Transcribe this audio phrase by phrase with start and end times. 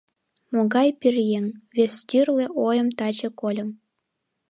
[0.53, 1.45] —Могай пӧръеҥ,—
[1.75, 3.69] вестӱрлӧ ойым таче кольым.